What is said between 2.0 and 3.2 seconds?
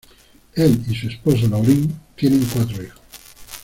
tienen cuatro hijos.